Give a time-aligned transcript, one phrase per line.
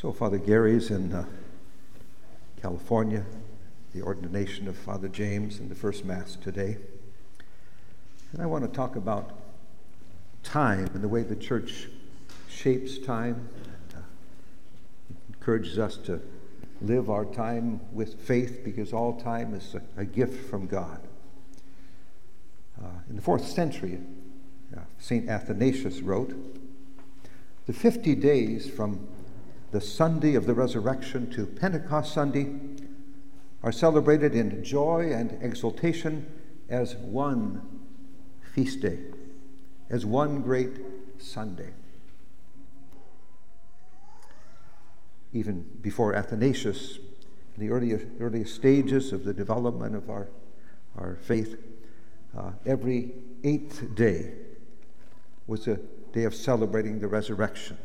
[0.00, 1.24] So, Father Gary's in uh,
[2.62, 3.24] California,
[3.92, 6.76] the ordination of Father James in the first Mass today.
[8.32, 9.36] And I want to talk about
[10.44, 11.88] time and the way the church
[12.48, 16.20] shapes time, and, uh, encourages us to
[16.80, 21.00] live our time with faith because all time is a, a gift from God.
[22.80, 23.98] Uh, in the fourth century,
[24.76, 25.28] uh, St.
[25.28, 26.36] Athanasius wrote,
[27.66, 29.08] The 50 days from
[29.70, 32.54] the Sunday of the resurrection to Pentecost Sunday
[33.62, 36.26] are celebrated in joy and exultation
[36.68, 37.80] as one
[38.54, 38.98] feast day,
[39.90, 40.78] as one great
[41.18, 41.70] Sunday.
[45.34, 46.98] Even before Athanasius,
[47.56, 50.28] in the earliest, earliest stages of the development of our,
[50.96, 51.58] our faith,
[52.36, 53.12] uh, every
[53.44, 54.32] eighth day
[55.46, 55.76] was a
[56.12, 57.76] day of celebrating the resurrection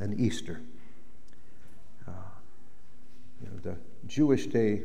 [0.00, 0.60] and Easter.
[3.42, 4.82] You know, the Jewish day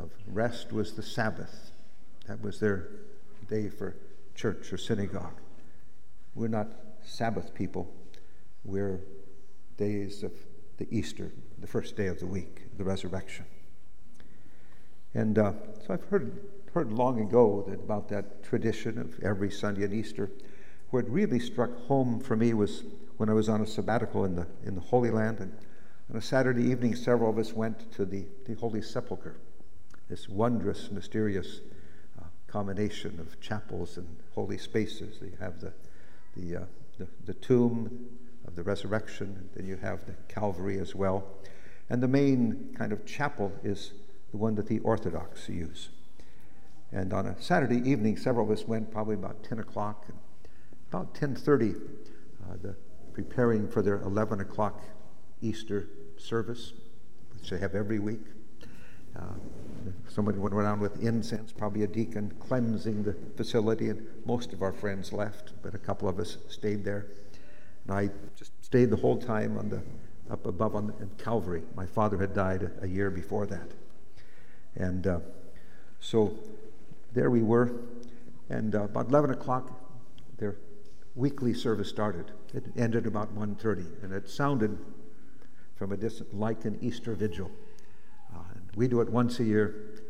[0.00, 1.70] of rest was the Sabbath.
[2.26, 2.88] That was their
[3.48, 3.96] day for
[4.34, 5.40] church or synagogue.
[6.34, 6.68] We're not
[7.04, 7.92] Sabbath people.
[8.64, 9.00] We're
[9.76, 10.32] days of
[10.78, 13.46] the Easter, the first day of the week, the resurrection.
[15.14, 15.52] And uh,
[15.86, 20.30] so I've heard, heard long ago that about that tradition of every Sunday and Easter.
[20.92, 22.84] It really struck home for me was
[23.16, 25.40] when I was on a sabbatical in the, in the Holy Land.
[25.40, 25.52] And
[26.10, 29.36] on a Saturday evening, several of us went to the, the Holy Sepulchre,
[30.08, 31.60] this wondrous, mysterious
[32.20, 35.18] uh, combination of chapels and holy spaces.
[35.20, 35.72] You have the,
[36.36, 36.64] the, uh,
[36.98, 38.06] the, the tomb
[38.46, 41.24] of the resurrection, and then you have the Calvary as well.
[41.90, 43.92] And the main kind of chapel is
[44.30, 45.88] the one that the Orthodox use.
[46.92, 50.04] And on a Saturday evening, several of us went, probably about 10 o'clock.
[50.08, 50.18] And
[50.88, 52.76] about 10.30, uh, the,
[53.12, 54.84] preparing for their 11 o'clock
[55.42, 56.72] Easter service,
[57.34, 58.20] which they have every week.
[59.16, 59.22] Uh,
[60.08, 64.72] somebody went around with incense, probably a deacon, cleansing the facility, and most of our
[64.72, 67.06] friends left, but a couple of us stayed there.
[67.86, 69.82] And I just stayed the whole time on the
[70.30, 71.62] up above on the, in Calvary.
[71.76, 73.70] My father had died a, a year before that,
[74.74, 75.20] and uh,
[76.00, 76.36] so
[77.12, 77.72] there we were.
[78.48, 79.72] And uh, about 11 o'clock,
[80.38, 80.56] their
[81.14, 82.30] weekly service started.
[82.54, 84.78] It ended about 1:30, and it sounded
[85.76, 87.50] from a distance like an Easter vigil.
[88.34, 88.40] Uh,
[88.74, 90.02] we do it once a year,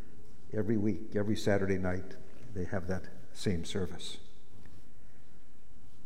[0.57, 2.15] every week, every Saturday night.
[2.55, 4.19] They have that same service.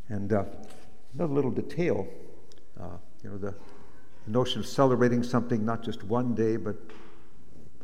[0.09, 0.45] And uh,
[1.15, 2.09] another little detail,
[2.81, 3.55] uh, you know, the
[4.27, 6.77] notion of celebrating something not just one day, but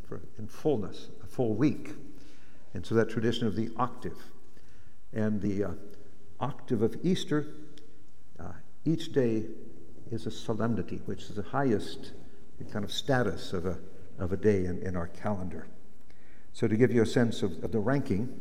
[0.09, 1.91] for, in fullness, a full week.
[2.75, 4.19] And so that tradition of the octave.
[5.13, 5.71] And the uh,
[6.41, 7.47] octave of Easter,
[8.41, 8.53] uh,
[8.85, 9.45] each day
[10.11, 12.13] is a solemnity, which is the highest
[12.73, 13.79] kind of status of a,
[14.19, 15.67] of a day in, in our calendar.
[16.53, 18.41] So, to give you a sense of, of the ranking,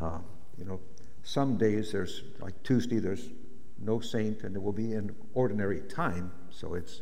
[0.00, 0.18] uh,
[0.58, 0.80] you know,
[1.22, 3.30] some days there's, like Tuesday, there's
[3.78, 7.00] no saint, and it will be in ordinary time, so it's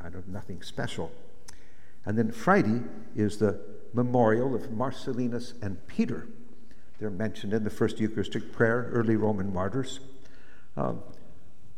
[0.00, 1.10] kind of nothing special.
[2.04, 2.82] And then Friday
[3.16, 3.60] is the
[3.92, 6.28] memorial of Marcellinus and Peter.
[6.98, 10.00] They're mentioned in the first Eucharistic prayer, early Roman martyrs.
[10.76, 11.02] Um,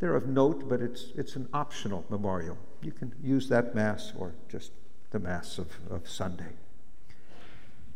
[0.00, 2.56] they're of note, but it's, it's an optional memorial.
[2.82, 4.72] You can use that Mass or just
[5.10, 6.52] the Mass of, of Sunday.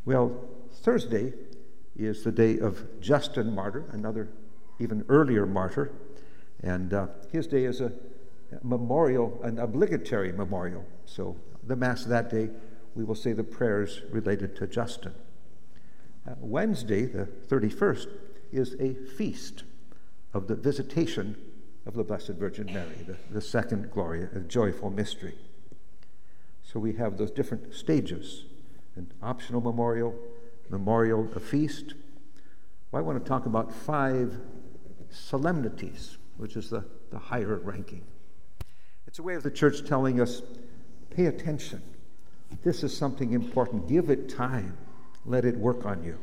[0.04, 1.32] Well, Thursday
[1.96, 4.28] is the day of Justin Martyr, another
[4.80, 5.92] even earlier martyr,
[6.62, 7.92] and uh, his day is a
[8.62, 10.84] memorial, an obligatory memorial.
[11.04, 12.50] So, the Mass that day,
[12.96, 15.14] we will say the prayers related to Justin.
[16.28, 18.08] Uh, Wednesday, the 31st,
[18.52, 19.62] is a feast
[20.34, 21.36] of the visitation
[21.86, 25.34] of the Blessed Virgin Mary, the, the second glory, a joyful mystery.
[26.62, 28.44] So we have those different stages
[28.94, 30.14] an optional memorial,
[30.68, 31.94] memorial, a feast.
[32.90, 34.38] Well, I want to talk about five
[35.08, 38.04] solemnities, which is the, the higher ranking.
[39.06, 40.42] It's a way of the church telling us
[41.08, 41.82] pay attention.
[42.62, 43.88] This is something important.
[43.88, 44.76] Give it time.
[45.24, 46.18] Let it work on you.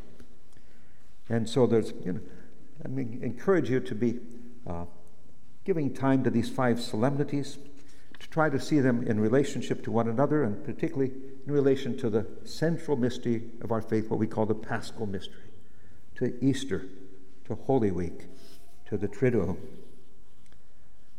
[1.27, 2.21] And so there's, you know,
[2.83, 4.19] I mean, encourage you to be
[4.67, 4.85] uh,
[5.69, 7.60] giving time to these five solemnities,
[8.19, 11.12] to try to see them in relationship to one another, and particularly
[11.45, 15.51] in relation to the central mystery of our faith, what we call the Paschal mystery,
[16.16, 16.88] to Easter,
[17.45, 18.25] to Holy Week,
[18.88, 19.57] to the Triduum.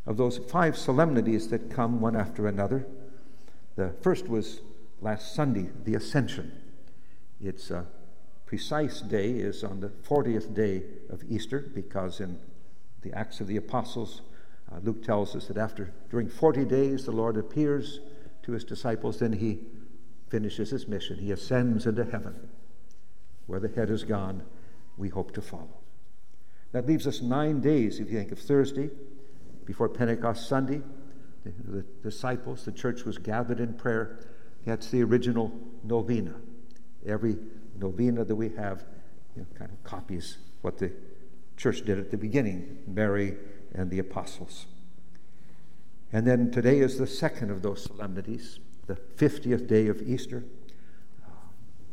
[0.04, 2.88] Of those five solemnities that come one after another,
[3.76, 4.62] the first was
[5.00, 6.50] last Sunday, the Ascension.
[7.40, 7.84] Its uh,
[8.46, 12.40] precise day is on the 40th day of Easter, because in
[13.02, 14.22] the Acts of the Apostles,
[14.72, 18.00] Uh, Luke tells us that after, during 40 days, the Lord appears
[18.42, 19.60] to his disciples, then he
[20.28, 21.18] finishes his mission.
[21.18, 22.48] He ascends into heaven.
[23.46, 24.42] Where the head is gone,
[24.96, 25.80] we hope to follow.
[26.72, 28.90] That leaves us nine days, if you think of Thursday,
[29.64, 30.82] before Pentecost Sunday.
[31.44, 34.20] The, the disciples, the church was gathered in prayer.
[34.64, 35.52] That's the original
[35.82, 36.34] novena.
[37.04, 37.38] Every
[37.76, 38.84] novena that we have
[39.34, 40.92] you know, kind of copies what the
[41.56, 43.36] church did at the beginning Mary
[43.74, 44.66] and the apostles.
[46.12, 50.44] And then today is the second of those solemnities, the 50th day of Easter,
[51.24, 51.30] uh,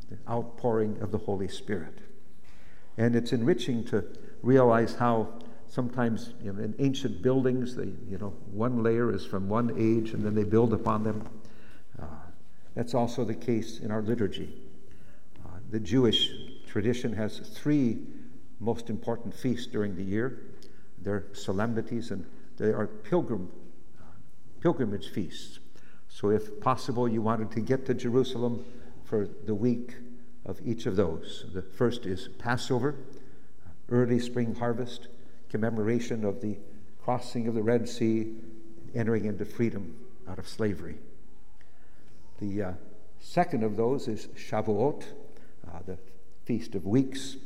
[0.10, 2.00] the outpouring of the Holy Spirit.
[2.98, 4.06] And it's enriching to
[4.42, 5.30] realize how
[5.68, 10.14] sometimes you know, in ancient buildings, they, you know, one layer is from one age
[10.14, 11.28] and then they build upon them.
[12.02, 12.06] Uh,
[12.76, 14.62] that's also the case in our liturgy.
[15.46, 16.32] Uh, the Jewish
[16.66, 18.00] tradition has three
[18.60, 20.42] most important feasts during the year.
[20.98, 22.26] They're solemnities and
[22.58, 23.52] they are pilgrim,
[24.62, 25.60] pilgrimage feasts.
[26.10, 28.66] So, if possible, you wanted to get to Jerusalem
[29.04, 29.96] for the week
[30.46, 31.46] of each of those.
[31.54, 32.96] The first is Passover,
[33.90, 35.08] early spring harvest,
[35.50, 36.58] commemoration of the
[37.04, 38.34] crossing of the Red Sea,
[38.96, 39.96] entering into freedom
[40.28, 40.98] out of slavery.
[42.40, 42.72] The uh,
[43.20, 45.04] second of those is Shavuot,
[45.68, 45.98] uh, the
[46.46, 47.38] Feast of Weeks,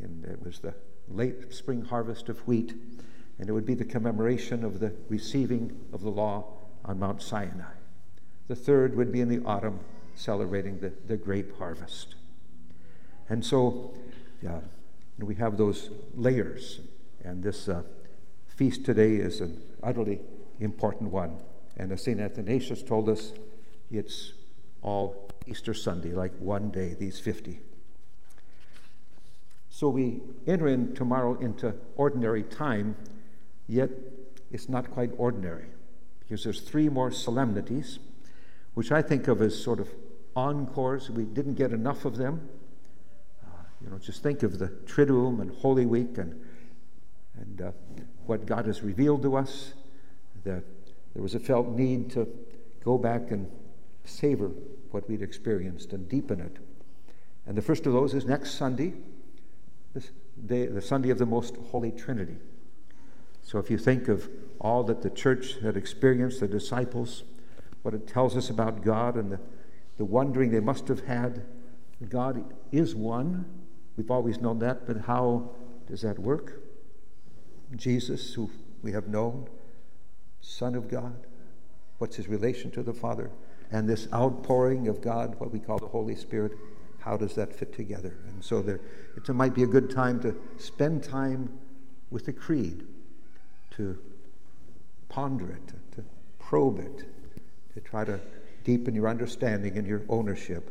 [0.00, 0.74] and it was the
[1.08, 2.74] late spring harvest of wheat,
[3.38, 6.44] and it would be the commemoration of the receiving of the law
[6.84, 7.74] on Mount Sinai.
[8.48, 9.80] The third would be in the autumn,
[10.14, 12.14] celebrating the, the grape harvest.
[13.28, 13.94] And so
[14.48, 14.60] uh,
[15.18, 16.80] we have those layers,
[17.24, 17.82] and this uh,
[18.46, 20.20] feast today is an utterly
[20.60, 21.38] important one.
[21.76, 22.20] And as St.
[22.20, 23.32] Athanasius told us,
[23.90, 24.32] it's
[24.82, 27.60] all Easter Sunday, like one day, these 50.
[29.72, 32.94] So we enter in tomorrow into ordinary time,
[33.66, 33.88] yet
[34.50, 35.64] it's not quite ordinary
[36.20, 37.98] because there's three more solemnities,
[38.74, 39.88] which I think of as sort of
[40.36, 41.08] encores.
[41.08, 42.50] We didn't get enough of them.
[43.42, 43.48] Uh,
[43.82, 46.38] you know, just think of the Triduum and Holy Week and
[47.40, 47.72] and uh,
[48.26, 49.72] what God has revealed to us.
[50.44, 50.64] That
[51.14, 52.28] there was a felt need to
[52.84, 53.50] go back and
[54.04, 54.50] savor
[54.90, 56.58] what we'd experienced and deepen it.
[57.46, 58.92] And the first of those is next Sunday
[59.94, 60.10] this
[60.46, 62.36] day, the Sunday of the Most Holy Trinity.
[63.42, 64.28] So if you think of
[64.60, 67.24] all that the church had experienced, the disciples,
[67.82, 69.40] what it tells us about God and the,
[69.98, 71.44] the wondering they must have had,
[72.08, 73.44] God is one.
[73.96, 75.50] We've always known that, but how
[75.86, 76.62] does that work?
[77.76, 78.50] Jesus, who
[78.82, 79.48] we have known,
[80.40, 81.26] Son of God,
[81.98, 83.30] what's his relation to the Father?
[83.70, 86.52] And this outpouring of God, what we call the Holy Spirit,
[87.04, 88.14] how does that fit together?
[88.28, 88.80] And so there,
[89.16, 91.58] it might be a good time to spend time
[92.10, 92.86] with the creed,
[93.72, 93.98] to
[95.08, 96.04] ponder it, to
[96.38, 97.04] probe it,
[97.74, 98.20] to try to
[98.64, 100.70] deepen your understanding and your ownership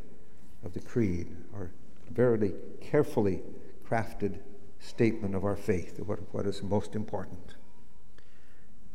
[0.63, 1.71] of the creed, our
[2.11, 3.41] very carefully
[3.87, 4.39] crafted
[4.79, 7.55] statement of our faith, what, what is most important.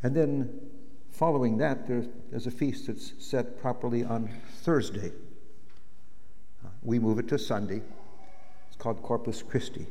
[0.03, 0.61] And then
[1.11, 4.31] following that, there's, there's a feast that's set properly on
[4.63, 5.13] Thursday
[6.87, 7.83] we move it to Sunday.
[8.69, 9.89] It's called Corpus Christi.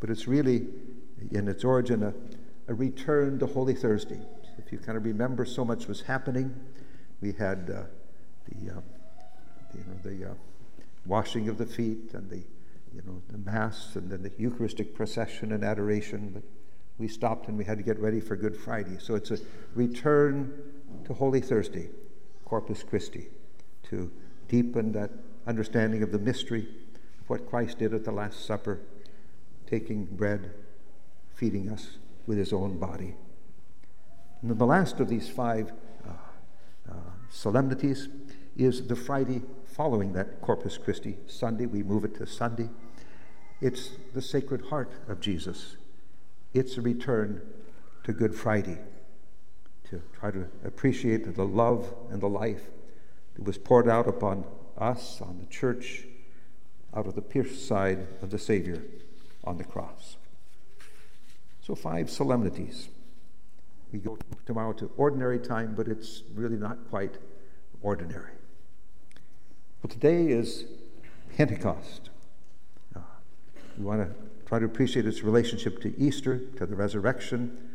[0.00, 0.66] But it's really,
[1.30, 2.12] in its origin, a,
[2.66, 4.20] a return to Holy Thursday.
[4.58, 6.54] If you kind of remember, so much was happening.
[7.20, 7.82] We had uh,
[8.48, 8.80] the, uh,
[9.72, 10.34] the, you know, the uh,
[11.06, 12.42] washing of the feet and the,
[12.92, 16.30] you know, the Mass and then the Eucharistic procession and adoration.
[16.34, 16.42] But
[16.98, 18.96] we stopped and we had to get ready for Good Friday.
[18.98, 19.38] So it's a
[19.76, 20.52] return
[21.04, 21.88] to Holy Thursday,
[22.44, 23.28] Corpus Christi,
[23.84, 24.10] to
[24.48, 25.10] deepen that
[25.46, 26.68] understanding of the mystery
[27.20, 28.80] of what Christ did at the Last Supper,
[29.66, 30.52] taking bread,
[31.34, 33.14] feeding us with his own body.
[34.42, 35.72] And the last of these five
[36.06, 36.12] uh,
[36.90, 36.94] uh,
[37.30, 38.08] solemnities
[38.56, 41.66] is the Friday following that Corpus Christi Sunday.
[41.66, 42.68] We move it to Sunday.
[43.60, 45.76] It's the Sacred Heart of Jesus.
[46.54, 47.42] It's a return
[48.04, 48.78] to Good Friday
[49.90, 52.62] to try to appreciate the love and the life
[53.34, 54.44] that was poured out upon
[54.80, 56.04] us, on the church,
[56.94, 58.82] out of the pierced side of the Savior
[59.44, 60.16] on the cross.
[61.62, 62.88] So, five solemnities.
[63.92, 67.18] We go tomorrow to ordinary time, but it's really not quite
[67.82, 68.32] ordinary.
[69.82, 70.64] But today is
[71.36, 72.10] Pentecost.
[72.94, 73.00] Uh,
[73.78, 74.14] we want to
[74.46, 77.70] try to appreciate its relationship to Easter, to the resurrection,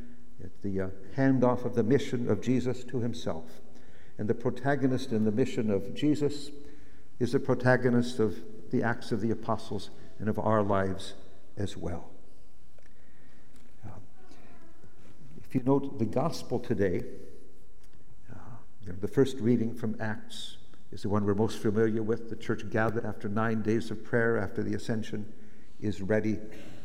[0.62, 3.62] the uh, handoff of the mission of Jesus to himself.
[4.18, 6.50] And the protagonist in the mission of Jesus
[7.20, 8.38] is the protagonist of
[8.72, 11.14] the Acts of the Apostles and of our lives
[11.58, 12.10] as well.
[13.86, 13.92] Uh,
[15.48, 17.04] If you note the gospel today,
[18.32, 18.38] uh,
[18.82, 20.58] you know, the first reading from Acts
[20.92, 22.30] is the one we're most familiar with.
[22.30, 25.32] The church gathered after nine days of prayer after the ascension
[25.80, 26.40] is ready,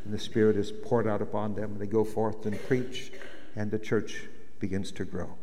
[0.04, 1.78] and the Spirit is poured out upon them.
[1.78, 3.12] They go forth and preach,
[3.56, 4.25] and the church
[4.58, 5.34] begins to grow.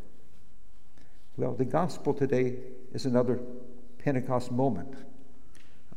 [1.36, 2.58] Well, the gospel today
[2.94, 3.40] is another
[4.08, 4.94] Pentecost moment.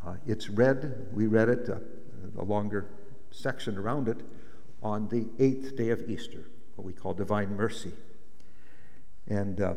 [0.04, 1.76] Uh, it's read, we read it, uh,
[2.40, 2.86] a longer
[3.30, 4.18] section around it,
[4.82, 6.42] on the eighth day of Easter,
[6.74, 7.92] what we call Divine Mercy.
[9.28, 9.74] And uh,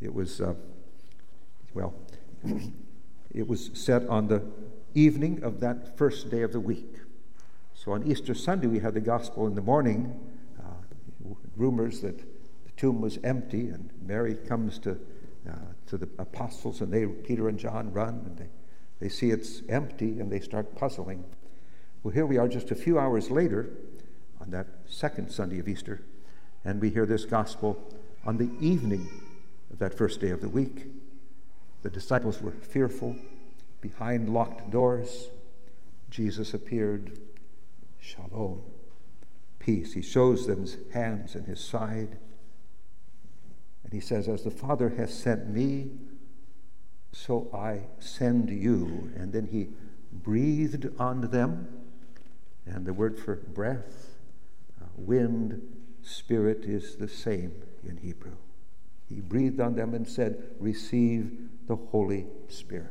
[0.00, 0.54] it was, uh,
[1.74, 1.94] well,
[3.32, 4.42] it was set on the
[4.94, 6.96] evening of that first day of the week.
[7.74, 10.12] So on Easter Sunday, we had the gospel in the morning,
[10.58, 14.98] uh, rumors that the tomb was empty, and Mary comes to,
[15.48, 15.54] uh,
[15.86, 18.48] to the apostles, and they, Peter and John, run, and they,
[19.00, 21.24] they see it's empty, and they start puzzling.
[22.02, 23.70] Well, here we are just a few hours later
[24.40, 26.02] on that second Sunday of Easter,
[26.64, 27.82] and we hear this gospel
[28.24, 29.08] on the evening
[29.70, 30.86] of that first day of the week.
[31.82, 33.16] The disciples were fearful
[33.80, 35.28] behind locked doors.
[36.10, 37.18] Jesus appeared.
[38.00, 38.62] Shalom.
[39.58, 39.92] Peace.
[39.92, 42.16] He shows them his hands and his side.
[43.84, 45.90] And he says, As the Father has sent me,
[47.12, 49.12] so I send you.
[49.16, 49.68] And then he
[50.12, 51.68] breathed on them
[52.66, 54.16] and the word for breath,
[54.80, 55.60] uh, wind,
[56.02, 57.52] spirit is the same
[57.86, 58.36] in Hebrew.
[59.08, 62.90] He breathed on them and said, Receive the Holy Spirit.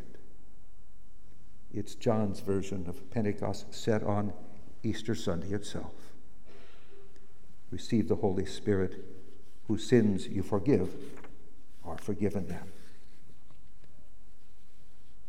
[1.74, 4.34] It's John's version of Pentecost set on
[4.84, 5.94] Easter Sunday itself.
[7.72, 9.04] Receive the Holy Spirit,
[9.68, 10.94] whose sins you forgive
[11.86, 12.72] are forgiven them.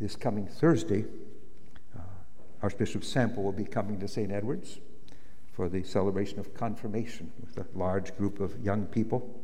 [0.01, 1.05] This coming Thursday,
[1.97, 2.01] uh,
[2.63, 4.33] Archbishop Sample will be coming to St.
[4.33, 4.81] Edward's
[5.53, 9.41] for the celebration of confirmation with a large group of young people.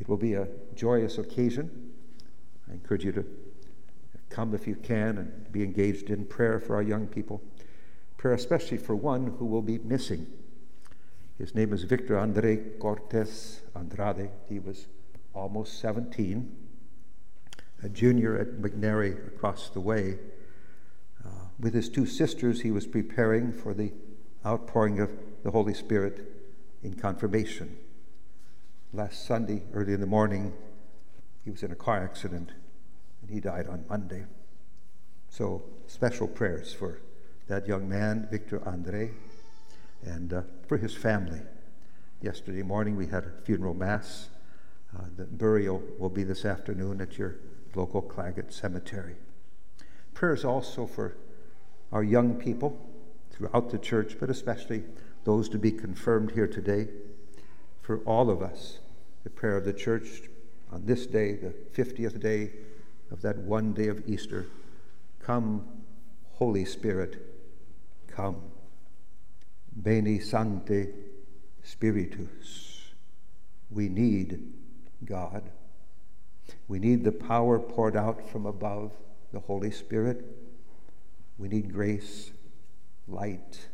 [0.00, 1.92] It will be a joyous occasion.
[2.68, 3.24] I encourage you to
[4.30, 7.40] come if you can and be engaged in prayer for our young people.
[8.16, 10.26] Prayer especially for one who will be missing.
[11.38, 14.30] His name is Victor Andre Cortes Andrade.
[14.48, 14.88] He was
[15.32, 16.52] almost 17,
[17.84, 20.18] a junior at McNary across the way
[21.24, 21.28] uh,
[21.60, 23.92] with his two sisters, he was preparing for the
[24.44, 25.10] outpouring of
[25.44, 26.26] the Holy Spirit
[26.82, 27.76] in confirmation.
[28.92, 30.52] Last Sunday, early in the morning,
[31.44, 32.50] he was in a car accident
[33.22, 34.24] and he died on Monday.
[35.28, 37.00] So, special prayers for
[37.46, 39.12] that young man, Victor Andre,
[40.04, 41.40] and uh, for his family.
[42.20, 44.28] Yesterday morning, we had a funeral mass.
[44.96, 47.36] Uh, the burial will be this afternoon at your
[47.74, 49.16] local Claggett Cemetery.
[50.14, 51.16] Prayers also for
[51.92, 52.78] our young people
[53.30, 54.84] throughout the church, but especially
[55.24, 56.88] those to be confirmed here today.
[57.82, 58.80] For all of us,
[59.24, 60.22] the prayer of the church
[60.72, 62.50] on this day, the 50th day
[63.10, 64.46] of that one day of Easter
[65.20, 65.66] Come,
[66.32, 67.18] Holy Spirit,
[68.06, 68.40] come.
[69.80, 70.88] Veni Sancte
[71.62, 72.90] Spiritus.
[73.70, 74.52] We need
[75.04, 75.50] God.
[76.66, 78.92] We need the power poured out from above,
[79.32, 80.24] the Holy Spirit.
[81.38, 82.32] We need grace,
[83.06, 83.68] light,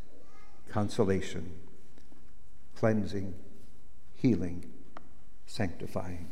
[0.69, 1.55] consolation,
[2.77, 3.35] cleansing,
[4.15, 4.71] healing,
[5.47, 6.29] sanctifying.